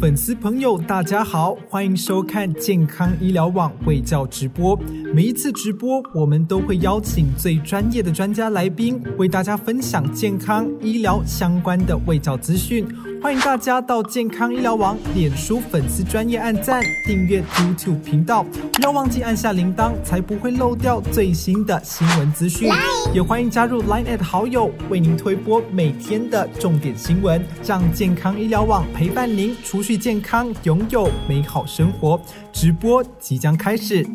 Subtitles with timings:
[0.00, 4.78] 粉丝朋友，大家好，欢迎收看健康医疗网卫教直播。
[5.12, 12.86] 每一次直播，我们都会邀请最专业的专家来宾，为大家分享健康医疗相关的卫教资讯。
[13.20, 22.70] 欢迎大家到健康医疗网脸书粉丝专业按赞、订阅 YouTube 频道，不要忘记按下铃铛，才不会漏掉最新的新闻资讯。
[23.12, 32.20] 也欢迎加入 Line at 好友，为您推播每天的重点新闻，让健康医疗网陪伴您储蓄健康，拥有美好生活。
[32.52, 34.06] 直播即将开始。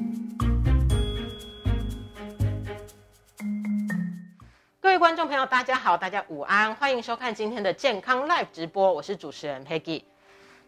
[5.04, 10.02] 观众朋友，大家好，大家午安，欢迎收看今天的健康 Live 直播，我是主持人 Peggy。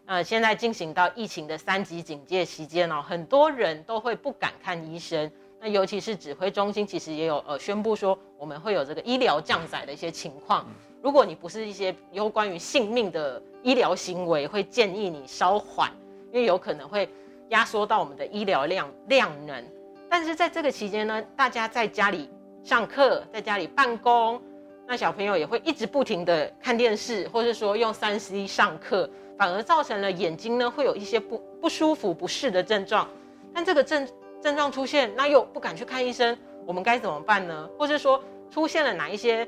[0.04, 5.32] 呃，现在进行到疫情的三级警戒期间哦，很多人都会不敢看医生。
[5.58, 10.66] 那尤其是指挥中心，其实也有呃宣布说，我们会有这个医疗降载的一些情况。
[11.02, 15.90] 如果你不是一些有关于性命的医疗行为，会建议你稍缓，
[16.30, 17.08] 因为有可能会
[17.48, 19.64] 压缩到我们的医疗量量能。
[20.10, 22.28] 但是在这个期间呢，大家在家里。
[22.66, 24.42] 上课在家里办公，
[24.88, 33.08] 那小朋友也会一直不停的看电视，或是说用三 C 上课，反而造成了眼睛呢会有一些不不舒服、不适的症状。
[33.54, 34.08] 但这个症
[34.42, 37.70] 症状出现，那又不敢去看医生，我们该怎么办呢？
[37.78, 39.46] 或是说出现了哪一些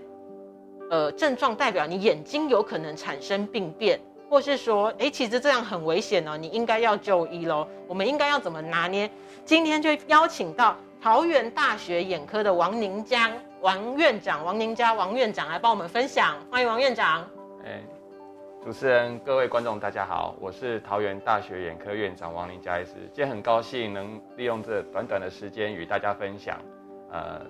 [0.88, 3.98] 呃症状，代表你眼睛有可能产生病变，
[4.30, 7.66] 或是说，哎，其实这样很危险哦，你应该要就医喽。
[7.88, 9.10] 我们应该要怎么拿捏？
[9.44, 10.76] 今天就邀请到。
[11.00, 17.24] 桃园大学眼科的王宁江王院长，王宁佳王院长来帮我们分享，欢迎王院长。
[17.64, 17.80] 哎，
[18.64, 22.94] 主持人、各位观众，大家好，我是桃园大学眼科院长王宁佳医师。
[23.12, 26.60] 今天很高兴能利用这短短的时间与大家分享，
[27.12, 27.42] 呃，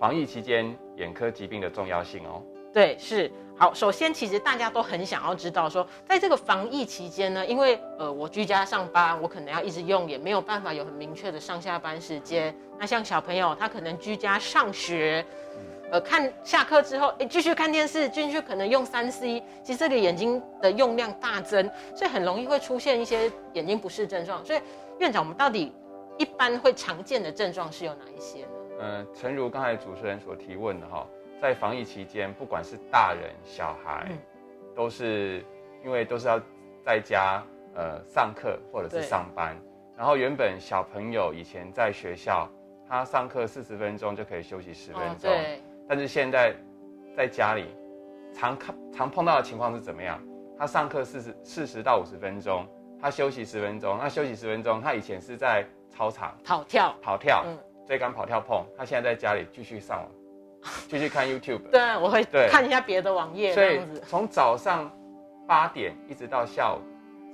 [0.00, 2.42] 防疫期间眼科疾病的重要性哦。
[2.72, 3.30] 对，是。
[3.56, 12.52] 好，首先其实大家都很想要知道，说在这个防疫期间呢，因为呃我居家上班，我可能要一直用，也没有办法有很明确的上下班时间。
[12.78, 15.24] 那像小朋友，他可能居家上学，
[15.92, 24.44] 呃看下课之后，哎继续看电视，继续可能用三 C，其实这个眼睛的用量大增，所以很容易会出现一些眼睛不适症状。
[24.44, 24.60] 所以
[24.98, 25.72] 院长，我们到底
[26.18, 28.48] 一般会常见的症状是有哪一些呢？
[28.80, 31.06] 嗯，诚如刚才主持人所提问的哈。
[31.40, 34.10] 在防疫期间，不管是大人小孩，
[34.74, 35.44] 都是
[35.84, 36.40] 因为都是要
[36.82, 37.42] 在家
[37.74, 39.56] 呃上课或者是上班。
[39.96, 42.48] 然后原本小朋友以前在学校，
[42.88, 45.30] 他上课四十分钟就可以休息十分钟，
[45.88, 46.54] 但是现在
[47.16, 47.66] 在家里，
[48.32, 50.20] 常看常碰到的情况是怎么样？
[50.58, 52.66] 他上课四十四十到五十分钟，
[53.00, 53.98] 他休息十分钟。
[53.98, 57.44] 那休息十分钟，他以前是在操场跑跳跑跳，
[57.86, 60.08] 追赶跑跳碰，他现在在家里继续上网。
[60.88, 63.52] 继续看 YouTube，对，我会看一下别的网页。
[63.52, 64.90] 所以从早上
[65.46, 66.80] 八点一直到下午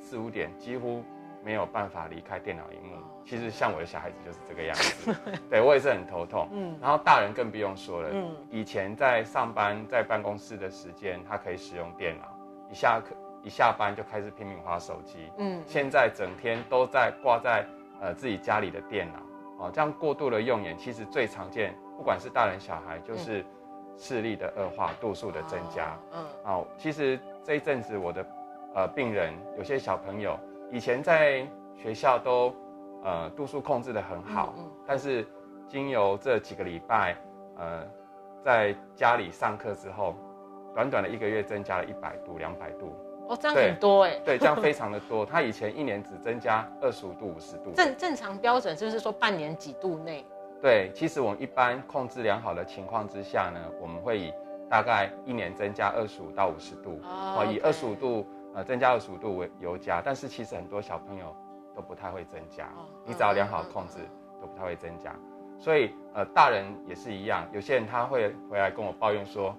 [0.01, 1.03] 四五点，几乎
[1.45, 2.97] 没有办法离开电脑荧幕。
[3.25, 5.15] 其实像我的小孩子就是这个样子，
[5.49, 6.49] 对我也是很头痛。
[6.53, 8.09] 嗯，然后大人更不用说了。
[8.13, 12.25] 嗯，以前在上班在办公室的时间，他可以使用电脑，
[12.71, 13.15] 一下课
[13.45, 15.19] 一下班就开始拼命划手机。
[15.39, 17.65] 嗯，现在整天都在挂在
[18.01, 21.73] 呃自己家里的电脑，哦，这样过度的用眼，其实最常见。
[22.01, 23.45] 不管是大人小孩，就是
[23.99, 25.95] 视力的恶化、度数的增加。
[26.15, 28.27] 嗯，哦，其实这一阵子我的
[28.75, 30.35] 呃病人有些小朋友
[30.71, 32.55] 以前在学校都
[33.05, 35.29] 呃度数控制的很好，嗯但是
[35.69, 37.15] 经由这几个礼拜
[37.59, 37.87] 呃
[38.43, 40.15] 在家里上课之后，
[40.75, 42.97] 短短的一个月增加了一百度、两百度。
[43.29, 44.19] 哦，这样很多哎。
[44.25, 45.27] 对，这样非常的多。
[45.27, 47.73] 他以前一年只增加二十五度、五十度。
[47.77, 50.25] 正正常标准是不是说半年几度内？
[50.61, 54.33] 对，其实我们一般控制良好的情况之下呢，我们会以
[54.69, 61.35] 大概一年增加二十五到五十度，哦，以二十五度呃增加二十五度为油加，但是其实很多小朋友
[61.75, 62.69] 都不太会增加，
[63.07, 64.01] 你只要良好控制
[64.39, 65.17] 都不太会增加，
[65.59, 69.57] 所以呃大人也是一样，有些人他会回来跟我抱怨说，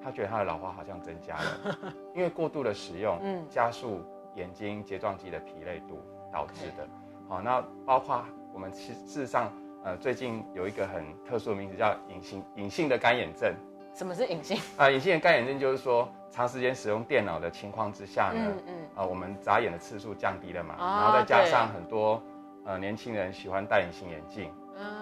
[0.00, 1.76] 他觉得他的老花好像增加了，
[2.14, 4.00] 因为过度的使用，嗯，加速
[4.36, 6.00] 眼睛睫状肌的疲累度
[6.32, 6.86] 导致的，
[7.28, 9.52] 好，那包括我们其事实上。
[9.84, 13.54] 呃，最近有一个很特殊的名字叫隐性隐性的干眼症。
[13.94, 14.58] 什么是隐性？
[14.78, 22.20] 啊，隐性的干眼症就是说，长时间使用电脑的情况之下呢，嗯嗯，啊，我们眨眼的次数降低了嘛，然后再加上很多
[22.64, 24.50] 呃年轻人喜欢戴隐形眼镜，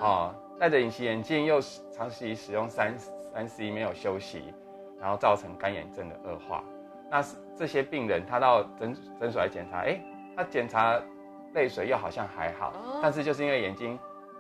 [0.01, 1.61] 啊，戴着隐形眼镜又
[1.93, 4.53] 长期使用三三 C 没有休息，
[5.01, 6.65] 然后造成干眼症的恶化。
[7.09, 7.25] 那
[7.57, 10.01] 这些病人他到诊诊所来检查，哎，
[10.37, 11.01] 他检查
[11.55, 13.97] 泪水又好像还好，但是就是因为眼睛。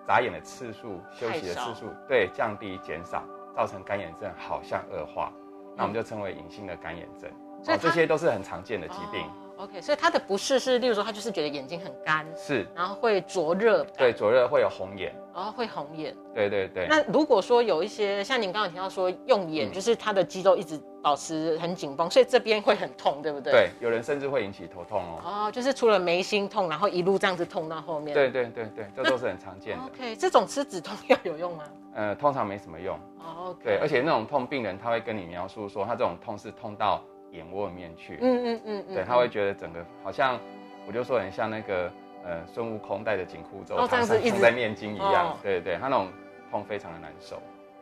[0.07, 5.33] 眨眼的次数、休息的次数，对，降低、减少，造成干眼症好像恶化，
[5.77, 7.31] 那我们就称为隐性的干眼症。
[7.63, 9.25] 所以这些都是很常见的疾病。
[9.59, 16.15] OK，所以他的不适是，例如说他就是觉得眼睛很干，是，然后会灼热，对，灼热会有红眼，然后会红眼。
[16.35, 16.87] 对对对。
[16.89, 23.53] 那如果说有一些像您刚刚提到说用眼，就是他的肌肉一直保持很紧绷，所以这边会很痛，对不对？
[23.53, 25.21] 对，有人甚至会引起头痛哦。
[25.25, 28.15] 哦，就是除了眉心痛，然后一路这样子痛到后面。
[28.15, 29.85] 对对对对，这都是很常见的。
[29.85, 31.65] OK，这种吃止痛药有用吗？
[31.95, 32.99] 呃，通常没什么用。
[33.19, 37.03] 哦，对，而且那种痛病人他会跟你描述说，他这种痛是痛到
[37.33, 38.19] 眼窝里面去。
[38.21, 38.95] 嗯嗯嗯嗯。
[38.95, 40.39] 对，他会觉得整个好像，
[40.87, 41.91] 我就说很像那个
[42.25, 45.37] 呃孙悟空戴着紧箍咒，他是一直在念经一样。
[45.43, 46.09] 对对对，他那种
[46.51, 47.41] 痛非常的难受。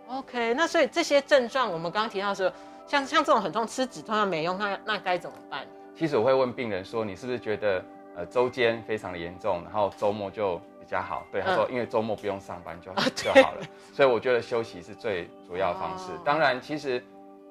[0.08, 2.52] OK，那所以这些症状我们刚刚提到说，
[2.86, 5.66] 像像这种很痛，吃止痛药没用，那那该怎么办？
[5.94, 7.84] 其实我会问病人说，你是不是觉得
[8.16, 10.60] 呃周间非常的严重，然后周末就。
[10.80, 16.10] 比较好，对他说，因为周末不用上班就就好了，所以我觉得休息是最主要的方式。
[16.24, 17.00] 当然，其实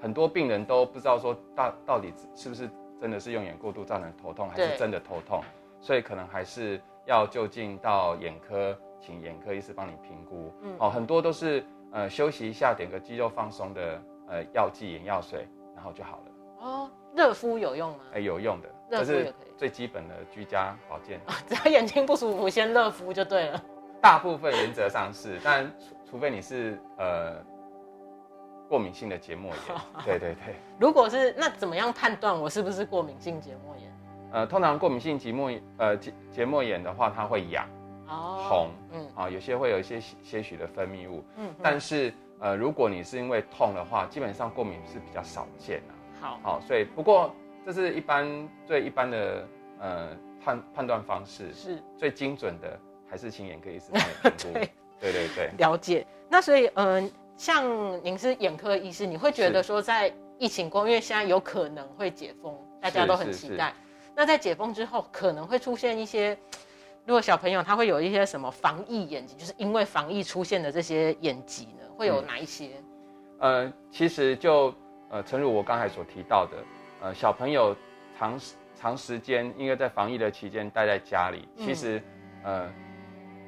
[0.01, 2.69] 很多病人都不知道说到到底是不是
[2.99, 5.41] 真的是用眼过度造成头痛，还是真的头痛，
[5.79, 10.53] 所以可能还是要就近到眼科，请眼科医师帮你评估。
[10.79, 16.23] 哦，很多都是呃休息一下，点个肌肉放松的呃药剂眼药水，然后就好了。
[16.59, 17.99] 哦，热敷有用吗？
[18.13, 19.53] 哎，有用的，热敷也可以。
[19.57, 23.63] 最基本的居家保健， 只要眼睛不舒服，先热敷就对了。
[24.01, 27.35] 大部分原则上是，但除除非你是呃
[28.69, 29.77] 过敏性的结膜炎。
[30.05, 30.55] 对对对。
[30.79, 33.93] 如果是那怎么样判断我是不是过敏性结膜炎？
[34.31, 37.67] 呃，通常过敏性结膜呃结结膜炎的话，它会痒、
[38.07, 41.23] 哦红，嗯啊，有些会有一些些许的分泌物。
[41.37, 41.53] 嗯。
[41.61, 45.93] 但是呃，如果你是因为痛的话，基本上过敏是比较少见的。
[46.21, 46.39] 好。
[46.43, 47.33] 好，所以不过。
[47.65, 49.47] 这是一般最一般的
[49.79, 50.07] 呃
[50.43, 54.59] 判判断方式，是最精准的，还是请眼科医师帮你评估？
[54.99, 56.07] 对对对，了解。
[56.29, 57.63] 那所以嗯，像
[58.03, 63.71] 您是眼科医师，你会觉得说在疫情过，因为现在有可能会解封，大家都很期待。
[64.19, 66.37] 那在解封之后，可能会出现一些，
[67.05, 72.71] 如果小朋友他会有一些什么防疫眼疾，就是因为防疫出现的这些眼疾呢，会有哪一些？
[73.39, 74.75] 呃，其实就
[75.09, 76.57] 呃，诚如我刚才所提到的。
[77.01, 77.73] 呃，小朋友
[78.17, 82.03] 长时长时间应该在防疫的期间待在家里，其实，
[82.43, 82.69] 呃，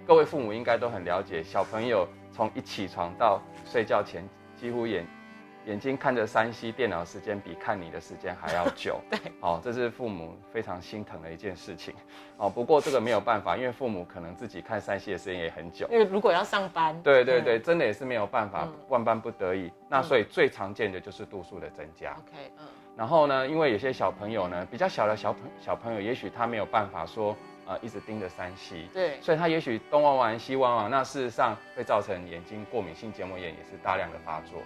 [0.08, 4.26] 各位父母应该都很了解，小朋友从一起床到睡觉前，
[4.56, 5.06] 几乎眼
[5.66, 9.00] 眼睛看着三 C 电脑时间比看你的时间还要久。
[9.10, 11.94] 对，哦，这是父母非常心疼的一件事情。
[12.38, 15.88] 哦，不过这个没有办法，因为父母可能自己看三 C 的时间也很久。
[15.92, 17.00] 因为如果要上班。
[17.04, 19.72] 对对对，真的也是没有办法，万般不得已。
[19.88, 22.12] 那所以最常见的就是度数的增加。
[22.12, 22.66] OK，嗯。
[22.98, 34.62] 然后呢，因为有些小朋友呢，比较小的小朋小朋友，也许他没有办法说，呃，一直盯着三 C，对，所以他也许东望望西望望，那事实上会造成眼睛过敏性结膜炎也是大量的发作。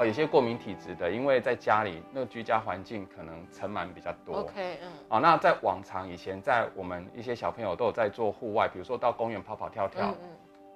[0.00, 4.36] 哦，有些过敏体质的，因为在家里那个居家环境可能尘螨比较多。
[4.36, 4.88] OK，嗯。
[5.10, 10.30] 哦，那在往常以前，在我们一些小朋友都有在做户外，比如说到公园跑跑跳跳，嗯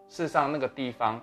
[0.08, 1.18] 事实上那个地方，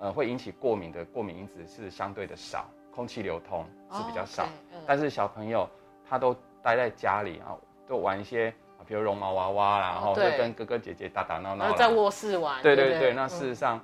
[0.00, 2.68] 呃，会引起过敏的过敏因子是相对的少。
[2.92, 4.46] 空气流通是比较少，
[4.86, 5.68] 但是小朋友
[6.08, 6.32] 他都
[6.62, 7.58] 待在家里啊，
[7.88, 12.62] 都玩一些啊，比如绒毛娃娃啦，然后会跟哥哥姐姐打打闹闹，在卧室玩。
[12.62, 13.80] 对对对，那事实上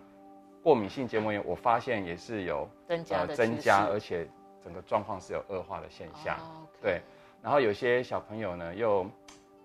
[0.62, 4.28] 过敏性结膜炎，我发现也是有增加增加，而且
[4.62, 6.36] 整个状况是有恶化的现象。
[6.80, 7.00] 对，
[7.42, 9.06] 然后有些小朋友呢，又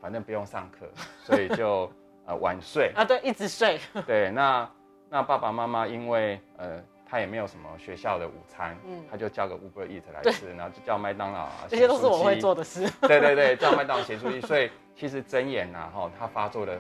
[0.02, 0.88] 反正不用上课，
[1.24, 1.92] 所以就
[2.26, 3.80] 呃晚睡啊，对，一直睡。
[4.06, 4.70] 对，那
[5.10, 6.82] 那爸爸妈妈因为呃。
[7.08, 12.90] 他也没有什么学校的午餐，嗯，他就叫个 Uber Eat 来吃，然后就叫麦当劳啊，这些都是我会做的事。
[13.02, 16.80] 对对对，叫麦当劳协助力，所以其实睁眼呐，哈，他发作的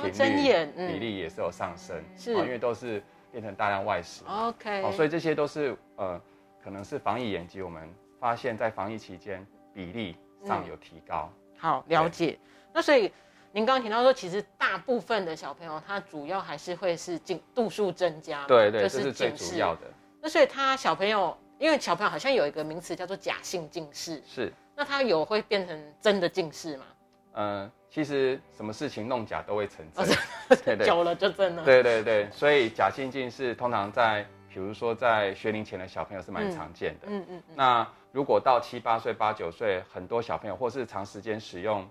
[0.00, 3.04] 频率比例也是有上升，是，因为都是
[3.36, 4.24] 变成大量外食。
[4.26, 6.18] OK，哦，所以这些都是呃，
[6.64, 7.86] 可能是防疫眼疾，我们
[8.18, 11.30] 发现在防疫期间比例上有提高。
[11.58, 12.38] 好，了解。
[12.72, 13.12] 那所以。
[13.52, 19.80] 您刚刚提到说，其实大部分的小朋友，他主要还是会是近度数增加，对对，这是最主要的。
[20.20, 24.52] 那所以他小朋友，因为小朋友好像有一个名词叫做假性近视，是。
[24.74, 26.84] 那他有会变成真的近视吗？
[27.32, 30.06] 嗯，其实什么事情弄假都会成真，
[30.64, 31.64] 对对，久了就真了。
[31.64, 37.06] 对对对，所以假性近视通常在，比如说在学龄前的小朋友是蛮常见的。
[37.08, 37.42] 嗯嗯。
[37.54, 41.88] 那如果到七八岁、八九岁，很多小朋友或是长时间使用。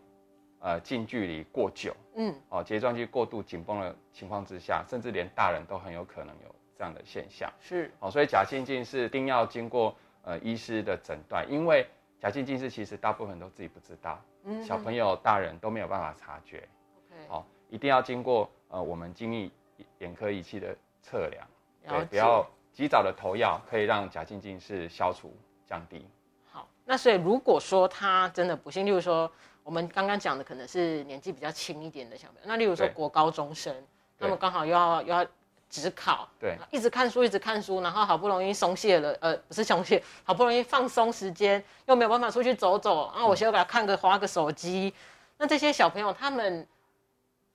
[0.59, 11.85] 呃，近距离过久，嗯，哦，睫状肌过度紧绷的情况之下，甚至连大人都很有可能有这样的现象，是，哦，所以假性近视一定要经过呃医师的诊断，因为
[12.19, 19.51] 假性近视其实大部分都自己不知道，嗯，小朋友、大人都没有办法察觉，OK，哦，一定要经过呃我们精密
[19.99, 21.47] 眼科仪器的测量，
[21.87, 25.35] 对，不要及早的投药，可以让假性近视消除
[25.65, 26.07] 降低。
[26.49, 29.29] 好，那所以如果说他真的不幸，例如说。
[29.65, 32.93] 我们刚刚讲的可能是年纪比较轻一点的小朋友，那例如说对。
[32.93, 33.73] 国高中生，
[34.19, 35.25] 他们对刚好又要又要
[35.69, 44.93] 职考，对一直看书一直看书，然后好不容易松懈了，呃，不是松懈，好不容易放松时间，又没有办法出去走走，然后我先给他看个花个手机，
[45.37, 46.67] 那这些小朋友他们。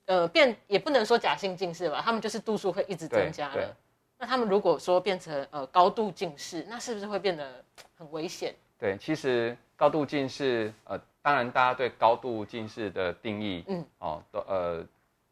[0.07, 3.77] 呃，变也不能说假性近视吧，他们就是度数会一直增加了。
[4.19, 7.65] 那他们如果说变成呃高度近视，那是不是会变得
[7.97, 8.53] 很危险？
[8.77, 14.85] 对，其实高度近视，呃，当然大家对高度近视的定义，嗯嗯，哦，都呃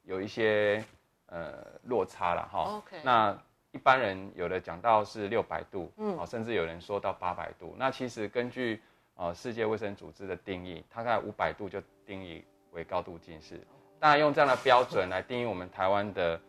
[0.05, 0.85] 有一些
[1.29, 2.77] 呃落差了哈。
[2.77, 3.37] OK 那
[3.73, 7.75] 一般人有的讲到是六百度，嗯甚至有人说到八百度。
[7.79, 8.83] 那其实根据
[9.15, 13.61] 呃世界卫生组织的定义，大概五百度就定义为高度近视。
[14.01, 16.41] 当然用这样的标准来定义我们台湾的。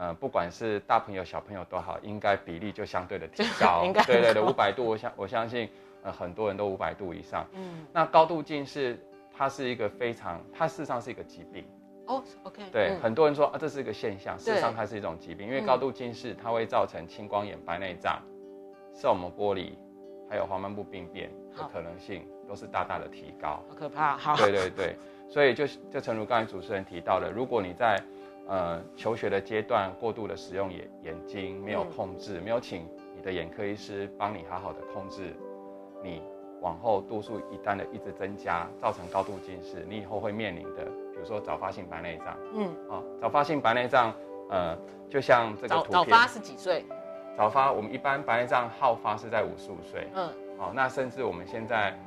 [0.00, 3.82] 呃，不管是大朋友小朋友都好，应该比例就相对的提高。
[3.84, 5.68] 应该对对对，五百度，我相我相信，
[6.04, 7.44] 呃，很多人都五百度以上。
[7.52, 8.96] 嗯，那高度近视，
[9.36, 11.66] 它是一个非常，它事实上是一个疾病。
[12.08, 13.00] 哦，OK，对，嗯。
[13.00, 15.66] 很多人说啊，这是一个现象，事实上它是一种疾病，因为嗯。
[15.66, 18.20] 高度近视它会造成青光眼、白内障、
[18.94, 19.78] 视网膜剥离，
[20.28, 23.62] 还有黄斑部病变的好可能性都是大大的提高。
[23.68, 24.96] 好可怕，好，对对对，
[25.28, 28.02] 所以就就诚如刚才主持人提到的，如果你在
[28.48, 31.90] 呃求学的阶段过度的使用眼眼睛，没有嗯。
[31.94, 35.36] 控制，没有请你的眼科医师帮你好好的控制，
[36.02, 36.22] 你
[36.62, 40.88] 往后度数一旦的一直增加，造成高度近视，你以后会面临的，
[41.18, 44.14] 比如说早发性白内障嗯，啊，早发性白内障，
[44.50, 44.78] 呃，
[45.10, 46.84] 就像这个图，早早发是几岁？
[47.36, 51.98] 早发，我们一般白内障好发是在五十五岁，嗯，哦，那甚至我们现在，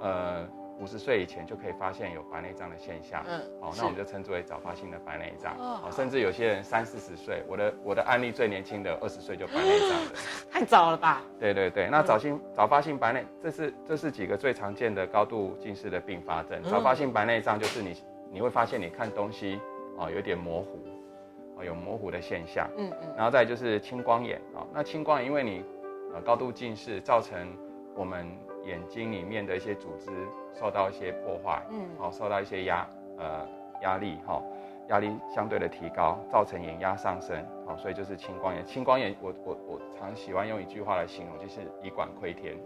[0.00, 0.48] 呃，
[0.80, 3.22] 五十岁以前就可以发现有白内障的现象。
[3.28, 5.54] 嗯哦，那我们就称之为早发性的白内障。
[5.58, 10.14] 哦哦，甚至有些人三四十岁，我的我的案例最年轻的二十岁就白内障的。
[10.50, 11.20] 太早了吧？
[11.38, 16.58] 对对对，那早性早发性白内，这是这是几个最常见的高度近视的并发症。
[16.62, 17.94] 嗯早发性白内障就是你
[18.34, 19.60] 你会发现你看东西
[19.96, 20.80] 哦有点模糊，
[21.56, 22.68] 哦有模糊的现象。
[22.76, 25.64] 嗯嗯，然后再就是青光眼啊、哦，那青光眼因为你
[26.12, 27.56] 呃高度近视，造成
[27.94, 28.26] 我们
[28.64, 30.10] 眼睛里面的一些组织
[30.52, 32.84] 受到一些破坏，嗯嗯，好、受到一些压
[33.18, 33.46] 呃
[33.82, 34.42] 压力哈、
[34.88, 38.66] 压力相对的提高，造成眼压上升，好、所以就是青光眼。
[38.66, 42.56] 青光眼我我我常喜欢用一句话来形容，就是以管窥天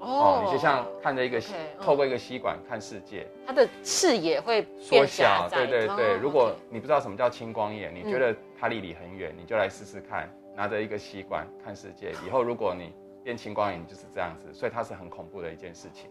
[0.00, 1.40] 哦，你就像看着一个
[1.80, 6.14] 透过一个吸管看世界，它的视野会缩小，对对对。
[6.14, 12.12] 哦如果你不知道什么叫青光眼，你嗯觉得它离你很远，你就来试试看，拿着一个吸管看世界。
[12.26, 12.92] 以后如果你
[13.22, 16.10] 变青光眼，就是这样子，所以它是很恐怖的一件事情。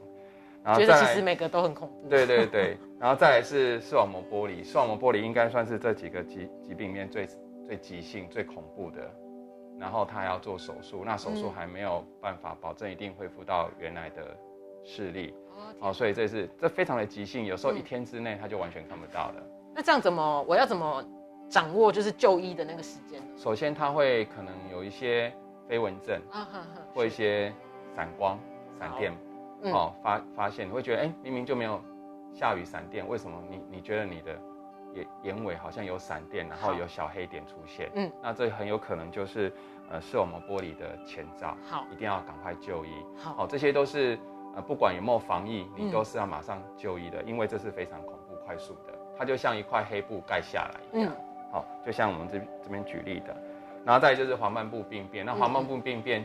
[0.63, 2.07] 然后觉得其实每个都很恐怖。
[2.09, 7.27] 对对对， 然后再来是视网膜剥离，视网膜剥离应该算是这几个疾疾病里面最
[7.65, 9.09] 最急性、最恐怖的。
[9.79, 14.35] 然后他要做手术，那手术嗯还没有办法保证一定恢复到原来的
[14.83, 15.33] 视力。
[15.81, 19.43] 哦哦，所以这是这非常的急性，有时候一嗯天之内他就完全看不到了。
[19.73, 20.41] 那这样怎么？
[20.47, 21.03] 我要怎么
[21.49, 23.27] 掌握就是就医的那个时间呢？
[23.37, 25.33] 首先，他会可能有一些
[25.67, 26.47] 飞蚊症啊
[26.93, 27.53] 或一些
[27.95, 28.37] 闪光、
[28.79, 29.13] 闪电，
[29.61, 31.81] 嗯哦，发发现你会觉得，哎、明明就没有
[32.33, 34.37] 下雨闪电，为什么你你觉得你的
[34.93, 37.89] 眼眼尾好像有闪电，然后有小黑点出现？
[37.95, 39.51] 嗯，那这很有可能就是
[39.89, 42.89] 呃视网膜剥离的前兆，好一定要赶快就医。
[43.17, 44.17] 好好、这些都是
[44.55, 51.11] 呃不管有没有防疫，嗯你都是要马上就医的，因为这是非常恐怖、快速的，它就像一块黑布盖下来一样。
[51.11, 53.35] 嗯好、就像我们这这边举例的，
[53.83, 55.25] 然后再就是黄斑部病变。
[55.25, 56.23] 那黄斑部病变，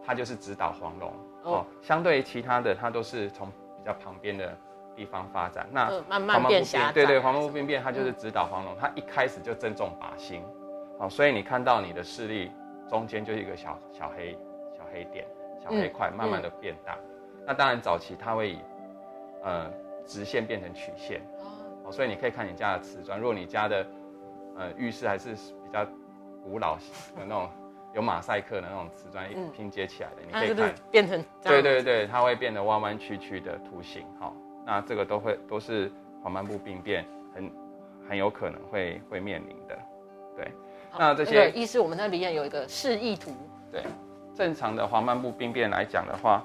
[0.00, 1.10] 它就是直捣黄龙
[1.42, 4.56] 哦哦，相对于其他的，它都是从比较旁边的
[5.00, 5.66] 地方发展。
[5.72, 10.42] 那嗯慢慢变狭窄对对，黄斑还是部病变它就是指导黄龙，它一开始就正中靶心，
[10.98, 12.50] 好、所以你看到你的视力
[12.86, 14.36] 中间就是一个小小黑
[14.76, 15.24] 小黑点、
[15.58, 16.98] 小黑块，嗯慢慢的变大。
[17.46, 18.58] 那当然早期它会以
[19.42, 19.70] 呃
[20.04, 21.22] 直线变成曲线。
[21.38, 21.48] 哦
[21.86, 23.86] 哦，所以你可以看你家的瓷砖，如果你家的
[24.58, 25.86] 呃浴室还是比较
[26.44, 26.76] 古老
[27.16, 27.48] 的那种
[27.94, 31.62] 有马赛克的那种瓷砖嗯拼接起来的，你可以看，变成这对样？
[31.62, 34.04] 对对，它会变得弯弯曲曲的图形。
[34.18, 34.36] 好、
[34.70, 35.90] 那这个都会都是
[36.22, 37.50] 黄斑部病变很
[38.08, 39.76] 很有可能会会面临的。
[40.36, 40.52] 对，
[40.96, 43.32] 那这个些医师，我们那里面有一个示意图，
[43.72, 43.82] 对，
[44.32, 46.44] 正常的黄斑部病变来讲的话，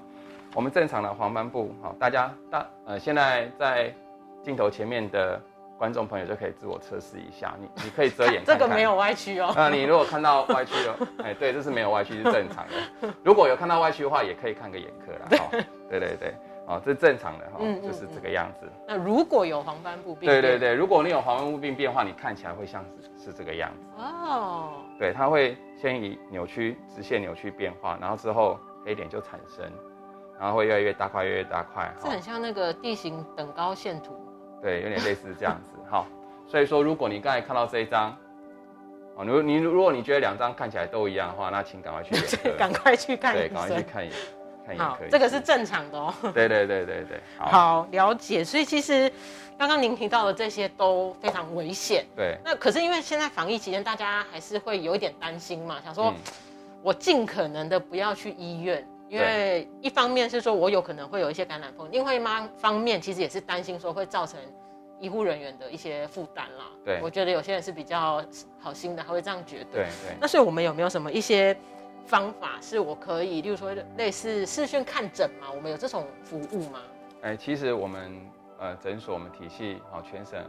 [0.56, 3.94] 我们正常的黄斑部，好，大家大呃，现在在
[4.42, 5.40] 镜头前面的
[5.78, 8.96] 观众朋友就可以自我测试一下，你你可以遮眼看 看这个没有。
[8.96, 9.54] 歪曲哦。
[9.56, 13.14] 那你如果看到歪曲的，哎，对，这是没有歪曲是正常的。
[13.24, 15.38] 如果有看到歪曲的话，也可以看个眼科啦。
[15.38, 15.50] 哈，
[15.88, 16.34] 对对对，
[16.68, 18.68] 哦，这是正常的哈嗯，嗯就是这个样子。
[18.88, 22.84] 那如果有黄斑部病，对对对，如果你有黄斑部病变的话，你看起来会像
[23.18, 24.02] 是是这个样子。
[24.02, 29.64] 哦，对，它会先以扭曲、直线扭曲变化，然后之后黑点就产生，
[30.40, 31.94] 然后会越来越大块，越来越大块。
[32.02, 34.16] 这很像那个地形等高线图，
[34.62, 35.72] 对，有点类似这样子。
[35.88, 36.08] 好，
[36.48, 38.18] 所以说如果你刚才看到这一张，
[39.16, 42.16] 哦，如你如果你觉得两张看起来都一样的话，那请赶快去
[42.58, 44.18] 赶快去看对，赶快去看一眼
[44.78, 44.98] 好。
[45.12, 46.14] 这个是正常的哦。
[46.34, 48.44] 对对对对对， 好，好，了解。
[48.44, 49.12] 所以其实
[49.58, 52.06] 刚刚您提到的这些都非常危险。
[52.16, 56.16] 对，那可是因为现在防疫期间，大家还是会有一点担心嘛，想说嗯
[56.82, 64.40] 我尽可能的不要去医院，因为一方面是说我有可能会有一些感染风险，另外一方方面其实也是担心说会造成
[65.00, 66.66] 医护人员的一些负担啦。
[66.86, 68.24] 对我觉得有些人是比较
[68.60, 69.66] 好心的，他会这样觉得。
[69.72, 70.16] 对对。
[70.22, 71.58] 那所以我们有没有什么一些
[72.06, 75.48] 方法是我可以，例如说类似视讯看诊嘛？
[75.54, 76.80] 我们有这种服务吗？
[77.22, 78.12] 哎，其实我们
[78.60, 80.40] 呃诊所、我们体系好全省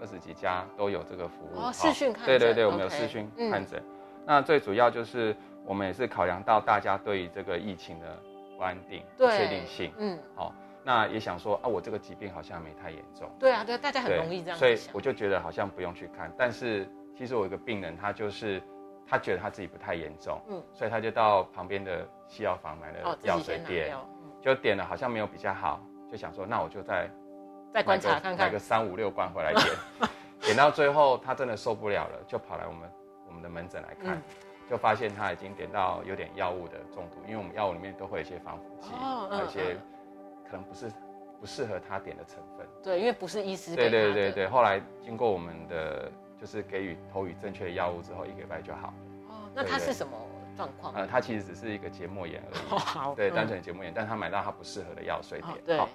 [0.00, 1.58] 二十几家都有这个服务。
[1.58, 3.82] 哦视讯看诊对对对，我们有视讯嗯看诊。
[4.26, 8.18] 那最主要就是我们也是考量到大家对于这个疫情的
[8.56, 9.92] 不安定、不对，确定性。
[9.98, 10.52] 嗯，好，
[10.82, 15.00] 那也想说啊，我这个疾病好像没太严重，对啊，对，大家很容易这样所以我。
[15.00, 16.32] 就觉得好像不用去看。
[16.36, 18.60] 但是其实我有一个病人，他就是
[19.06, 23.96] 他觉得他自己不太严重，嗯嗯，所以他就到旁边的西药房买哦了，药水点，
[24.40, 27.10] 就点了好像没有比较好，就想说那我就再
[27.72, 28.58] 再观察看看买个。
[28.58, 29.66] 三五六罐回来点，
[30.40, 32.90] 点到最后他真的受不了了，就跑来我们
[33.28, 34.22] 我们的门诊来看，嗯
[34.70, 38.90] 就发现他已经点到有点药物的中毒，因为我们药物里面都会有一些防腐剂，
[39.38, 39.80] 有一些嗯
[40.50, 40.90] 可能不是
[41.38, 42.66] 不适合他点的成分。
[42.82, 43.90] 对，因为不是医师对。
[43.90, 46.10] 对对对，后来经过我们的
[46.44, 48.88] 就是给予投予正确的药物之后，一个礼拜就好。
[48.88, 48.94] 了。
[49.30, 49.86] 哦，那他对。
[49.86, 50.12] 对是什么
[50.54, 50.92] 状况？
[50.92, 53.34] 呃，他其实只是一个结膜炎而哦，已，好，对，嗯。
[53.34, 55.78] 单纯的结膜炎，但他买到他不适合的药水对。
[55.78, 55.88] 好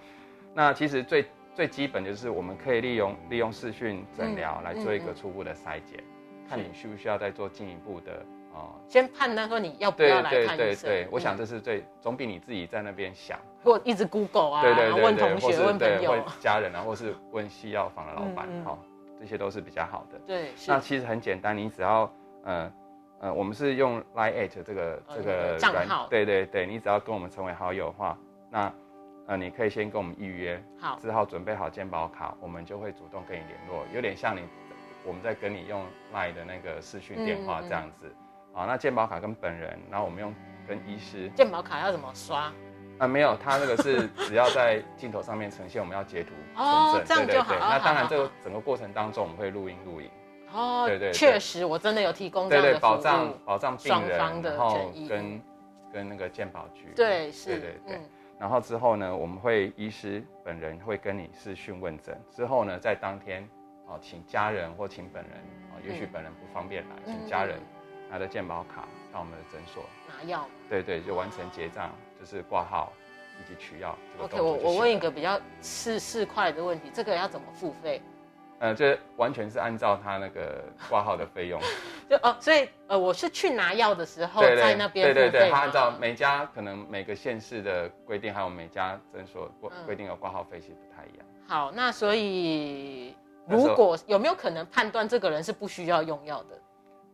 [0.56, 6.04] 那其实最最基本就是我们可以利用利用视讯诊疗嗯来做一个初步的筛检，
[6.50, 8.74] 看你需不需要再做进一步的哦。
[8.88, 10.90] 先判断说你要不要来对看医生。
[10.90, 11.22] 对对，我嗯。
[11.22, 16.12] 想这是最总比你自己在那边想，或一直 Google 啊，对对对对，问同学、问朋友。
[16.14, 18.80] 问，家人啊，或是问西药房的老板好，
[19.20, 20.20] 这些都是比较好的。
[20.26, 22.12] 对，是那其实很简单，你只要
[22.44, 22.72] 呃
[23.20, 28.18] 呃，我们是用 Line at 这个呃这个软账号对对对，你只要跟我们成为好友的话，
[28.50, 28.74] 那
[29.28, 34.42] 呃你可以先跟我们预约，好，之后准备好健保卡，我们就会主动跟你联络，有点像你
[35.06, 38.16] 我们在跟你用 Line 的那个视讯电话嗯嗯嗯这样子。
[38.54, 40.34] 好，那健保卡跟本人，然后我们用
[40.68, 42.52] 跟医师健保卡要怎么刷？
[43.00, 47.34] 啊，没有，他那个是 只要在镜头上面呈现，我们要截图哦存证，对对对。
[47.34, 50.10] 这样就好哦那当然，这个整个过程当中，我们会录音录影。
[50.54, 53.34] 哦，对对对确实，我真的有提供这样的服保障。
[53.46, 55.42] 保障病人，的然后权益跟
[55.94, 57.96] 跟那个健保局，对，是，对对对。
[57.98, 58.10] 嗯
[58.40, 63.46] 然后之后呢，我们会医师本人会跟你视讯问诊，之后呢，在当天
[63.86, 65.34] 哦，请家人或请本人
[65.74, 67.60] 哦，也许嗯本人不方便来，嗯请家人
[68.10, 70.48] 拿着健保卡到我们的诊所，拿药。
[70.70, 72.92] 对对，就完成结账，就是挂号
[73.40, 78.02] 以及取药这个 OK，我我问一个比较市市侩的问题，这个要怎么付费？
[78.60, 81.62] 呃，这完全是按照他那个挂号的费用，
[82.10, 91.26] 就哦，所以呃，我是去拿药的时候在那边对对对，按照每家可能每个县市的规定，还有每家诊所规嗯规定的挂号费其实不太一样。
[91.48, 93.16] 好，那所以
[93.48, 96.62] 如果有没有可能判断这个人是不需要用药的？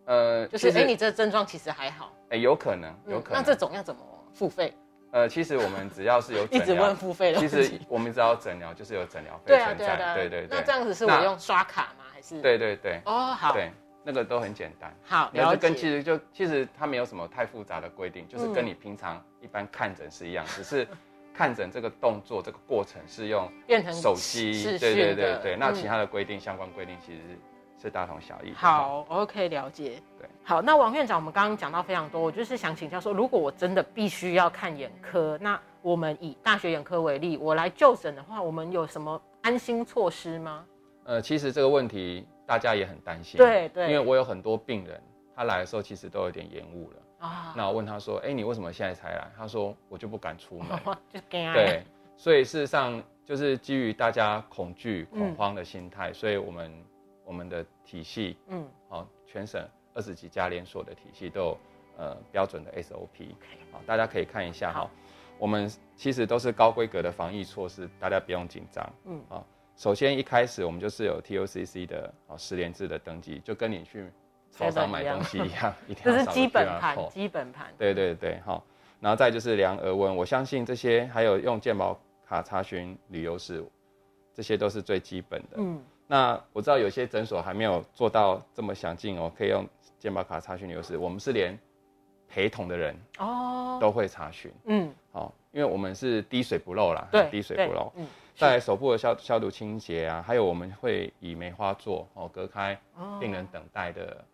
[0.05, 3.39] 呃，就是哎、你这症状其实还好，哎有可能有嗯可能。
[3.39, 4.01] 那这种要怎么
[4.33, 4.73] 付费？
[5.15, 7.47] 呃，其实我们只要是有 一直问付费的其。
[7.47, 10.13] 实我们只要诊疗就是有诊疗费存在，对啊。
[10.13, 10.47] 对对对。
[10.49, 12.03] 那这样子是我用刷卡吗？
[12.13, 12.41] 还是？。
[12.41, 13.71] 对对对哦，好，对，
[14.03, 14.93] 那个都很简单。
[15.05, 15.61] 好，那就了解。
[15.61, 20.85] 跟其实就其实它没有什么太复杂的规定，就是跟嗯你平常一般看诊是一样，只是
[21.33, 25.55] 看诊这个动作这个过程是用变成手机，对对对对。
[25.55, 27.21] 那嗯其他的规定相关规定其实
[27.85, 28.55] 是大同小异的。
[28.55, 30.01] 好，OK，了解。
[30.17, 40.65] 对，好，那王院长，我们刚刚讲到非常多，我就是想请教说，如果我真的必须要看眼科，那我们以大学眼科为例，我来就诊的话，我们有什么安心措施吗？
[41.03, 44.99] 呃，其实这个问题大家也很担心，对对因为我有很多病人，
[45.35, 46.97] 他来的时候其实都有点延误了。
[47.19, 50.77] 啊，那我问他说：“哎、你为什么现在才来？”他说：“我就不敢出门。
[51.07, 51.83] 就惊对，
[52.17, 56.71] 所以事实上就是基于大家恐惧、嗯恐慌的心态，所以我们
[57.25, 61.57] 我们的体系，嗯，好、全省二十几家连锁的体系都有
[61.97, 63.35] 呃标准的 SOP，
[63.71, 64.91] 好，大家可以看一下哈、好
[65.37, 68.93] 我们其实都是高规格的防疫措施，大家不用紧张。
[69.05, 69.21] 嗯。
[69.77, 74.09] 首先一开始我们就是有 TOCC 的哦十连制的登记，就跟你去
[74.49, 77.73] 超商买东西一样， 一定这是基本盘，基本盘。
[77.77, 78.63] 对对对，好，
[79.01, 83.61] 然后再就是量额温，我相信这些还有用健保卡查询旅游史，
[84.33, 85.57] 这些都是最基本的。
[85.57, 91.57] 嗯，那我知道有些诊所还没有做到这么详尽哦，可以用健保卡查询流失，我们是连
[92.27, 97.91] 陪同的人哦，都会查询，嗯，好，因为我们是滴水不漏啦，对，滴水不漏。
[97.95, 102.79] 嗯，在手部的消消毒清洁啊，还有我们会以梅花座哦隔开
[103.19, 104.25] 病人等待的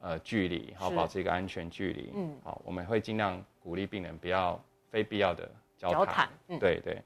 [0.00, 2.10] 呃距离，好保持一个安全距离。
[2.14, 6.28] 嗯，好，我们会尽量鼓励病人不要非必要的交谈。
[6.48, 7.00] 嗯对对，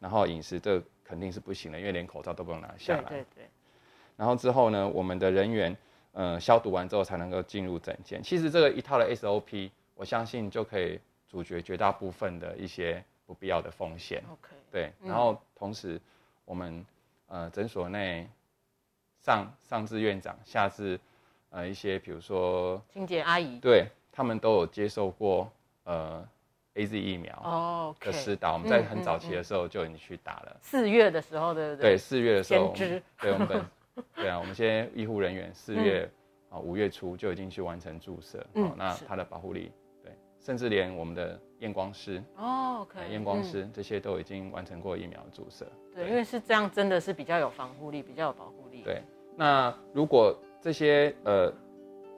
[0.00, 3.02] 然后饮食这肯定是不行的，因为连口罩都不能拿下来。
[3.02, 3.48] 对对。
[4.18, 5.74] 然后之后呢，我们的人员
[6.12, 8.20] 呃消毒完之后才能够进入诊间。
[8.20, 14.20] 其实这个一套的 SOP，我相信就可以阻绝绝大部分的一些不必要的风险。
[14.28, 14.56] OK。
[14.72, 16.00] 对，然后同时，
[16.44, 16.84] 我们
[17.28, 18.28] 呃诊所内
[19.20, 20.98] 上上至院长，下至
[21.50, 25.50] 呃一些比如说清洁阿姨，对他们都有接受过
[25.84, 26.26] 呃
[26.74, 30.56] A Z 疫苗哦的施打，我们在很早期的时候就已经去打了。
[30.60, 31.92] 四月的时候，对不对？
[31.92, 33.64] 对，四月的时候，对，我们
[34.16, 36.10] 对啊，我们现在医护人员四月
[36.50, 39.72] 啊五月初就已经去完成注射，哦，那它的保护力。
[40.40, 45.66] 甚至连我们的验光师哦，可以验光师这些都已经完成过疫苗注射。
[45.92, 48.82] 对，因为是这样，真的是比较有防护力，比较有保护力。
[48.82, 49.02] 对，
[49.36, 51.52] 那如果这些呃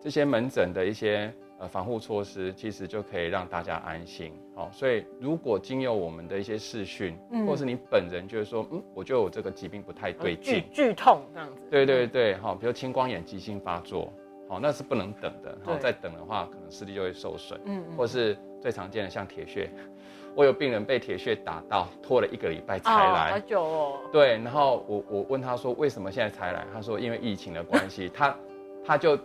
[0.01, 4.33] 这些门诊的一些呃防护措施，其实就可以让大家安心。
[4.57, 11.63] 好，所以如果经由我们的一些视讯，嗯或是你本人就是说，嗯，我觉得我这个疾病不太对劲，剧痛这样子。
[11.71, 14.13] 对对对，好，比如青光眼急性发作。
[14.49, 15.57] 哦，那是不能等的。
[15.63, 17.61] 好，再等的话，可能视力就会受损。
[17.67, 17.97] 嗯嗯。
[17.97, 19.71] 或是最常见的像铁血，
[20.35, 23.31] 我有病人被铁血打到，拖了一个礼拜才来。
[23.31, 24.01] 好久哦。
[24.11, 26.67] 对，然后我我问他说为什么现在才来？
[26.73, 28.37] 他说因为疫情的关系，他
[28.85, 29.17] 他就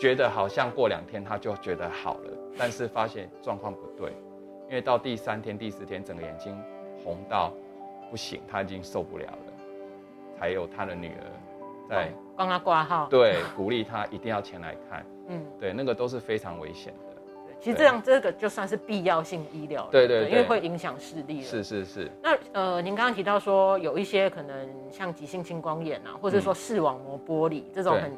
[0.00, 4.12] 觉得好像过两天他就觉得好了，但是发现状况不对，
[4.66, 6.58] 因为到第三天、第四天，整个眼睛
[7.04, 7.52] 红到
[8.10, 9.52] 不行，他已经受不了了，
[10.38, 11.26] 才有他的女儿
[11.86, 12.10] 在。
[12.34, 15.04] 帮他挂号，对，鼓励他一定要前来看。
[15.28, 17.16] 嗯，对，那个都是非常危险的。
[17.60, 21.42] 其实这样这个就算是必要性医疗对对，因为会影响视力。
[21.42, 22.10] 是是是。
[22.22, 28.10] 那呃，您刚刚提到说有一些可能像急性青光眼啊，或者说视网膜剥离这种很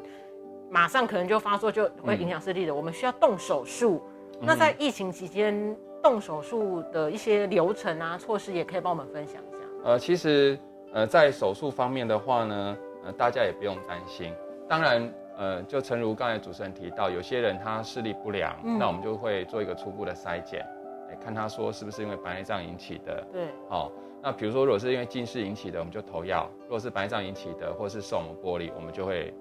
[0.73, 4.01] 马上可能就发作就会影响视力的，我们需要动手术。
[4.41, 9.57] 那在疫情期间动手术的一些流程啊、措施，也可以帮我们分享一下。
[9.83, 10.57] 呃，其实
[10.91, 12.77] 呃，在手术方面的话呢。
[13.05, 14.33] 呃，大家也不用担心。
[14.65, 20.65] 当然，呃，就诚如刚才主持人提到，有些人他视力不良，那我们就会做一个初步的筛检，
[21.09, 23.27] 哎，看他说是不是因为白内障引起的。
[23.29, 23.47] 对。
[23.67, 29.33] 好，那比如说如果是因为近视引起的，我们就投药；如果是白内障引起的，或是视网膜剥离，我们就会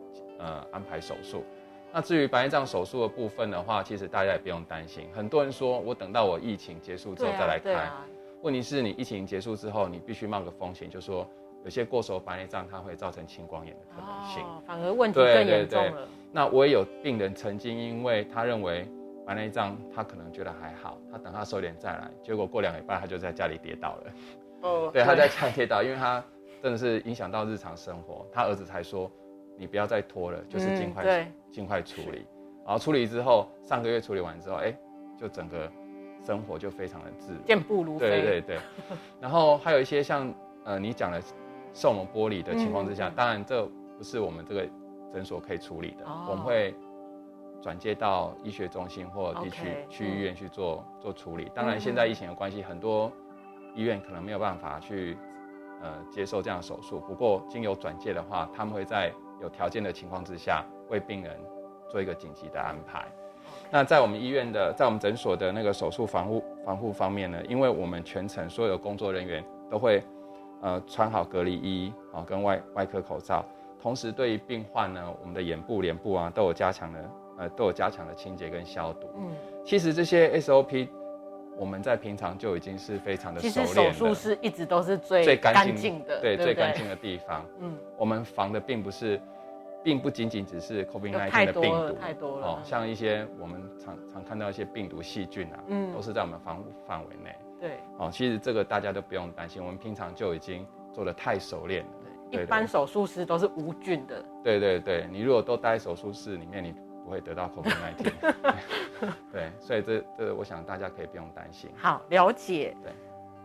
[0.42, 1.44] 呃安排手术。
[1.92, 5.07] 那至于白内障手术的部分的话，其实大家也不用担心。
[5.14, 7.88] 很多人说我等到我疫情结束之后再来开，
[8.42, 11.26] 问题是你疫情结束之后，你必须冒个风险，就说。
[11.64, 16.09] 有些过熟白内障，它会造成青光眼的可能性，反而问题更严重了。
[16.33, 18.85] 那我也有病人曾经因为他认为
[19.24, 24.12] 白内障，他可能觉得还好，他等他收敛再来，结果过两礼拜他就在家里跌倒了。
[24.62, 26.20] 哦，对，他在家里跌倒，因为他
[26.61, 28.26] 真的是影响到日常生活。
[28.33, 29.09] 他儿子才说
[29.62, 32.27] ：“你不要再拖了，就是尽快尽快处理。”
[32.66, 34.75] 然后处理之后，上个月处理完之后，哎，
[35.16, 35.70] 就整个
[36.27, 38.09] 生活就非常的自如，健步如飞。
[38.09, 38.59] 对对对。
[39.22, 41.22] 然后还有一些像呃你讲的。
[41.75, 44.68] 视网膜剥离的情况之下，当然这不是我们这个
[45.11, 46.75] 诊所可以处理的，我们会
[47.62, 51.51] 转接到医学中心或地区去医院去做做处理。
[51.55, 53.11] 当然，现在疫情的关系，很多
[53.75, 55.16] 医院可能没有办法去
[55.81, 57.01] 呃接受这样的手术。
[57.09, 59.11] 不过，经由转介的话，他们会在
[59.42, 61.37] 有条件的情况之下，为病人
[61.90, 63.05] 做一个紧急的安排。
[63.70, 70.02] 那在我们医院的，在我们诊所的那个手术防护防护方面呢，因为我们全程所有工作人员都会。
[70.64, 73.44] 呃，穿好隔离衣啊，跟外外科口罩，
[73.81, 79.09] 同时对于病患呢，我们的眼部、脸部啊，都有加强的，呃，都有加强的清洁跟消毒。
[79.16, 80.87] 嗯，其实这些 SOP，
[81.62, 87.46] 我们在平常就已经是非常的熟练其实手术室一直都是最最干净的，对，最干净的地方。
[87.61, 89.20] 嗯，我们防的并不是，
[89.81, 97.33] 并不仅仅只是 COVID-19 的病毒，太多了，哦，像一些我们常常看到一些病毒细菌啊，嗯，都是在我们防护范围内。
[97.61, 101.90] 对，哦，其实这个大家都不用担心，我们平常就已经做的太熟练了。
[102.33, 104.20] 对，一般手术室都是无菌的。
[104.42, 108.12] 对对对，你如果都待在手术室里面，你不会得到 COVID-19。
[109.32, 111.70] 对，所以这这，我想大家可以不用担心。
[111.76, 112.76] 好，了解。
[112.82, 112.92] 对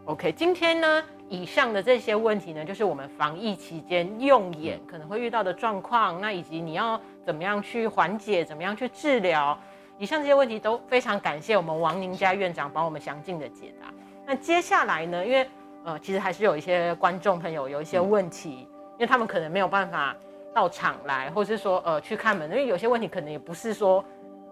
[0.05, 9.57] ，OK，今天呢，以上的这些问题呢，就是我们防疫期间用眼可能会遇到的状况，那以及你要怎么样去缓解，怎么样去治疗，
[9.97, 13.87] 以上这些问题都非常感谢我们王宁佳院长帮我们详尽的解答。
[14.25, 15.25] 那接下来呢？
[15.25, 15.49] 因为
[15.83, 20.13] 呃，其实还是有一些观众朋友有一些问题，因为他们可能没有办法
[20.57, 24.03] 到场来，或者是说呃去看门，因为有些问题可能也不是说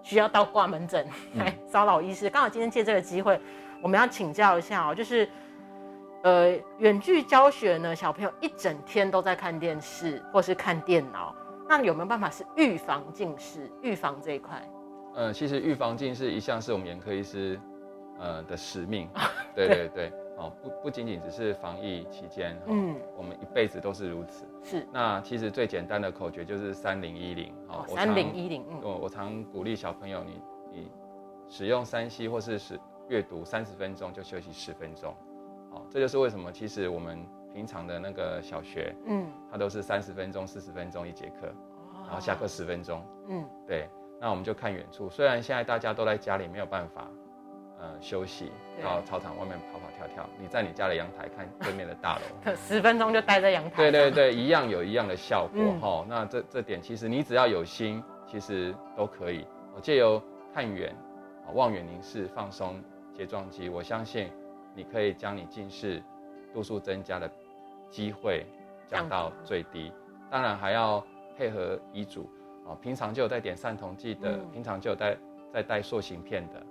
[0.04, 2.30] 需要到挂门诊来 骚扰医师。
[2.30, 3.42] 刚好今天借这个机会，
[3.82, 5.28] 我们要请教一下哦，就是
[6.22, 11.36] 呃，远距教学呢，小朋友一整天都在看电视或是看电脑，
[11.68, 13.68] 那有没有办法是预防近视？
[13.82, 14.62] 预防这一块？
[15.16, 17.60] 呃，其实预防近视一向是我们眼科医师
[18.20, 19.10] 呃的使命。
[19.56, 24.46] 对 对对，哦，不不仅仅只是防疫期间，嗯，我们一辈子都是如此。
[24.64, 24.86] 是。
[24.92, 27.54] 那其实最简单的口诀就是三零一零。
[27.70, 28.66] 哦，三零一零。
[28.82, 30.92] 我我常鼓励小朋友，你你
[31.48, 35.14] 使用三 C 或是使阅读三十分钟就休息十分钟。
[35.90, 37.20] 这就是为什么，其实我们
[37.54, 41.48] 平常的那个小学，嗯，它都是三十分钟、四十分钟一节课，
[42.06, 43.90] 然后下课十分钟，嗯，对。
[44.18, 47.12] 那我们就看远处，虽然现在大家都在家里没有办法，
[47.80, 56.06] 呃，休息，到操场外面跑跑跳跳，你在你家的阳台看对面的大楼， 十分钟就待在阳台，对对对，一样有一样的效果哈。
[56.08, 59.46] 那这这点其实你只要有心，其实都可以。
[59.76, 60.22] 我借由
[60.54, 60.96] 看远，
[61.54, 62.82] 望远凝视，放松
[63.14, 64.30] 睫状肌，我相信。
[64.78, 66.04] 你可以将你近视
[66.54, 67.32] 度数增加的
[67.90, 68.46] 机会
[68.90, 69.90] 降到最低，
[70.30, 71.02] 当然还要
[71.38, 72.30] 配合医嘱
[72.66, 72.78] 哦。
[72.82, 75.16] 平常就有带点散瞳剂的，平常就有带
[75.54, 76.64] 在带塑形片的，哦，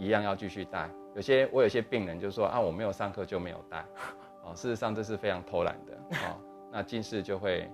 [0.00, 0.90] 一样要继续带。
[1.14, 3.84] 有些我有些病人就说啊，我没有上课就没有带，
[4.42, 6.40] 哦，事实上这是非常偷懒的，哦，
[6.72, 7.70] 那近视就会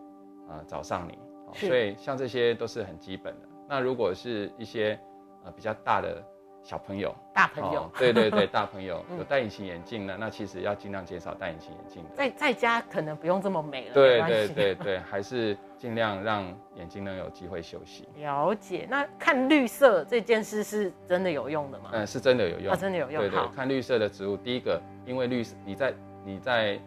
[0.49, 1.19] 啊找上你，
[1.55, 3.49] 所以像这些都是很基本的。
[3.69, 4.99] 那如果是一些
[5.45, 6.23] 呃比较大的。
[6.67, 12.05] 小朋友，大朋友，对对对， 大朋友有戴隐形眼镜呢，那其实要尽量减少戴隐形眼镜。
[12.13, 16.43] 在在家可能不用这么美了，对对对对， 还是尽量让
[16.75, 18.09] 眼睛能有机会休息。
[18.17, 21.91] 了解，那看绿色这件事是真的有用的吗？
[21.93, 23.23] 嗯，是真的有用，真的有用。
[23.23, 26.81] 对对，看绿色的植物，第一个，因为绿色你在你在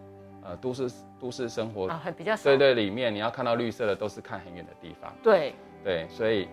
[0.43, 5.09] 呃都市都市生活啊，比较对对里面你要看到绿色的都是看很远的地方。
[5.23, 5.53] 对
[5.85, 6.49] 对，所以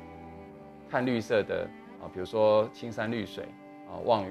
[0.89, 1.67] 看绿色的。
[2.13, 3.45] 比如说青山绿水
[3.89, 4.25] 啊，望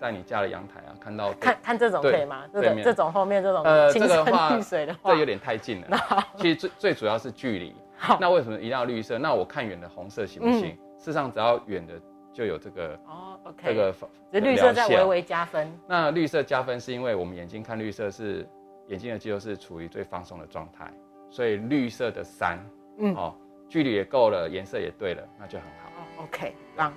[0.00, 2.44] 在你家的阳台啊，看到 看看这种可以吗？
[2.52, 5.98] 这种这种后面这种呃，青山绿水的话，这有点太近了。
[6.36, 7.74] 其实最最主要是距离。
[8.18, 9.18] 那为什么一定要绿色？
[9.18, 10.70] 那我看远的红色行不行？
[10.96, 11.92] 事实上，只要远的
[12.32, 13.94] 就有这个哦，OK，这个
[14.32, 15.70] 这绿色在微微加分。
[15.86, 18.48] 那绿色加分是因为我们眼睛看绿色是
[18.88, 20.90] 眼睛的肌肉是处于最放松的状态，
[21.30, 22.58] 所以绿色的山，
[22.98, 23.34] 嗯，哦，
[23.68, 25.90] 距离也够了，颜色也对了，那就很好。
[25.90, 26.90] 哦，OK，让。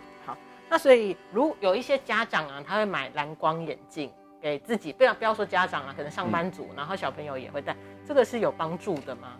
[0.74, 4.10] 那所以，如有一些家长啊，他会买蓝光眼镜
[4.42, 9.38] 给自己，不要不要说家长啊，可能上班族，然后小朋友也会戴，这个是有帮助的吗？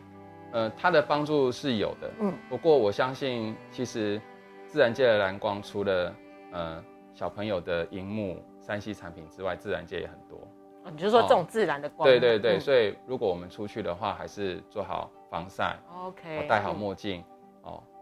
[0.52, 4.22] 呃，它的帮助是有的，嗯，不过我相信，其实
[4.68, 6.16] 自然界的蓝光除了
[6.52, 6.84] 呃
[7.16, 10.40] 小朋友的荧幕、三 C 产品之外，自然界也很多。
[10.92, 12.08] 你就说这种自然的光？
[12.08, 17.33] 对对对，所以如果我们出去的话，还是做好防晒，OK，戴好墨镜，哦。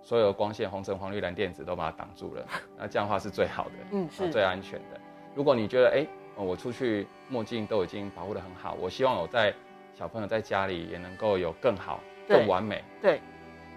[0.01, 2.45] 所有光线，红橙黄绿蓝电子都把它挡住了，
[2.77, 4.99] 那这样的话是最好的，嗯，是最安全的。
[5.35, 9.53] 如果你觉得，哎，我出去墨镜都已经保护的很好，我希望我在
[9.93, 13.21] 小朋友在家里也能够有更好、更完美，对，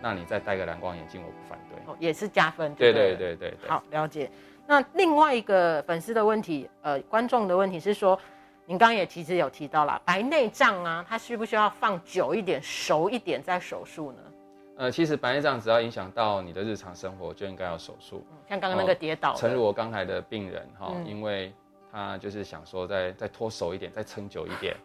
[0.00, 3.68] 那你再戴个蓝光眼镜，我不反对，哦，也是加分，对对对对对。
[3.68, 4.30] 好，了解。
[4.66, 8.18] 那另外一个粉丝的问题，呃，观众的问题是说，
[8.64, 14.18] 您刚刚也其实有提到了白内障啊，它需不需要放久一点、熟一点再手术呢？
[14.76, 18.24] 呃，其实白内障只要影响到你的日常生活，就应该要手术。
[18.48, 21.54] 像刚刚那个跌倒，诚如我刚才的病人哈，因为
[21.92, 24.76] 他就是想说再再拖手一点，再撑久一点。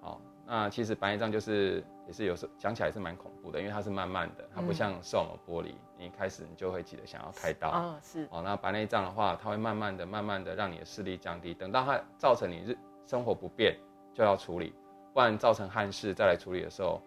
[0.00, 7.68] 好，那其实白内障就是也是有时候讲起来是蛮恐怖的，因为它是慢慢的，它不像视网膜剥离，你一开始你就会记得想要开刀。
[7.68, 8.26] 啊，是。
[8.30, 13.76] 哦，那白内障的话，它会慢慢的、慢慢的让你的视力降低，等到它造成你日生活不便
[14.14, 14.72] 就要处理，
[15.12, 16.98] 不然造成憾事再来处理的时候。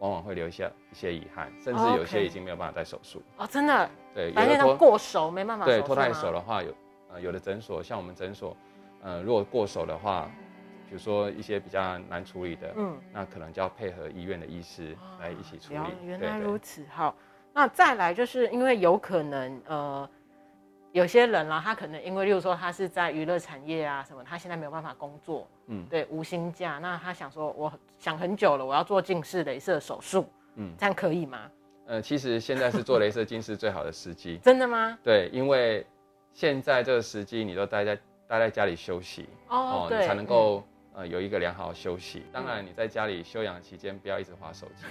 [0.00, 3.88] 往往会留下一些遗憾，甚至有些已经没有办法再手术哦，真的。
[4.14, 5.64] 对，白内障过熟没办法。
[5.64, 6.74] 对，拖太熟的话，有
[7.12, 8.56] 呃有的诊所，像我们诊所，
[9.02, 10.30] 呃如果过熟的话，
[10.88, 15.80] 比如说一些比较难处理的，嗯，那可能就要配合医院的医师来一起处理。
[16.04, 17.14] 原来如此，好，
[17.52, 20.10] 那再来就是因为有可能呃。
[20.92, 31.50] 有些人啦，他可能因为，例如说他是在娱乐产业啊什么，他现在没有办法工作，嗯，对，无薪假，那他想说，我想很久了，我要做近视镭射手术，嗯，这样可以吗？
[31.86, 34.98] 呃，其实现在是做镭射近视最好的时机， 真的吗？
[35.04, 35.86] 对，因为
[36.32, 37.94] 现在这个时机，你都待在
[38.26, 42.24] 待在家里休息，哦，你才能够呃有一个良好的休息。
[42.32, 44.86] 当然，你在家里休养期间，不要一直划手机。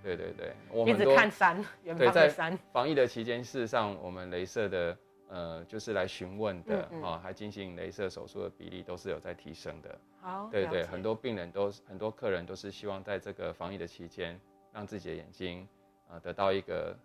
[0.00, 2.56] 对对对，我们一直看山，远方的山。
[2.72, 4.96] 防疫的期间，事实上我们镭射的。
[5.28, 9.98] 呃，就是来询问的哦，还进行镭射手术的比例都是有在提升的。
[10.20, 14.40] 好，对对，很多病人都很多客人都是希望在这个防疫的期间，
[14.72, 15.68] 让自己的眼睛
[16.08, 16.96] 啊得到一个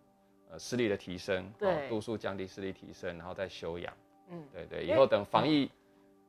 [0.49, 3.93] 呃视力的提升，对，度数降低，视力提升，然后再休养。
[4.29, 5.69] 嗯，对对，以后等防疫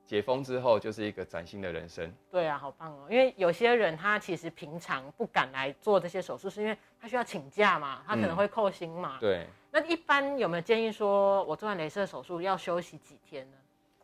[0.05, 2.13] 解封之后就是一个崭新的人生。
[2.29, 3.07] 对啊，好棒哦！
[3.09, 9.17] 因为有些人他其实平常不敢来做这些手术，是因为他需要请假嘛，他可能会扣薪嘛。
[9.21, 9.47] 对。
[9.75, 13.57] 那一般有没有建议说，我做完镭射手术要休息几天呢？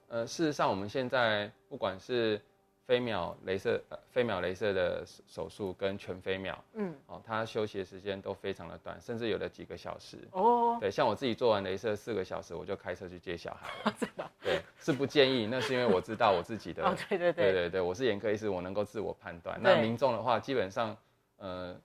[0.08, 2.42] 呃，事实上，我们现在不管是
[2.88, 3.80] 飞秒镭射、
[4.10, 10.18] 飞秒镭射的手术跟全飞秒，嗯，哦，它休息的时间都非常的短，甚至有的几个小时。
[10.32, 13.94] 哦，对，像我自己做完镭射四个小时，我就开车去接小孩了。
[14.00, 14.28] 真的？
[14.42, 16.84] 对，是不建议，那是因为我知道我自己的。
[16.84, 19.56] 哦，对对对，对对对，我是眼科医师，我能够自我判断。
[19.62, 20.96] 那民众的话，基本上，
[21.36, 21.80] 呃，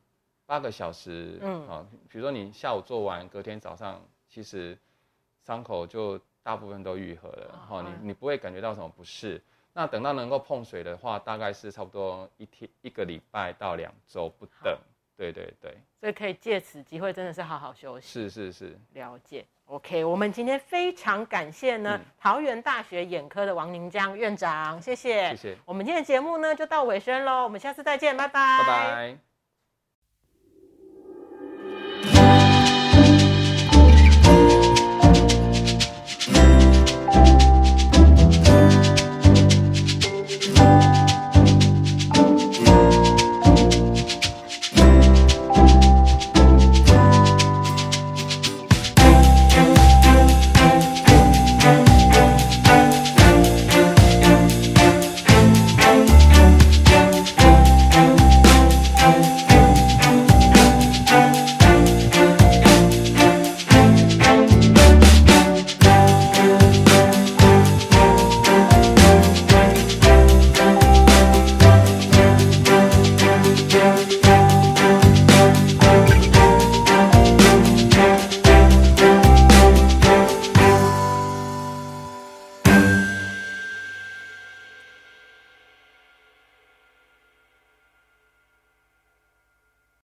[0.45, 4.77] 八个小时，嗯，啊，比如说你下午做完，隔天早上其实
[5.43, 9.41] 伤口就大部分都愈合了，哈，你你不会感觉到什么不适。
[9.73, 14.77] 那等到能够碰水的话，大概是差不多一天一个礼拜到两周不等。
[15.17, 18.05] 对对对，所以可以借此机会，真的是好好休息。
[18.05, 19.45] 是是是，了解。
[19.65, 25.29] OK，我们今天非常感谢呢，桃园大学眼科的王宁江院长，谢谢。
[25.29, 25.58] 谢谢。
[25.63, 28.60] 我们今天的节目呢就到尾声喽，我们下次再见，拜拜。
[28.60, 29.35] 拜拜。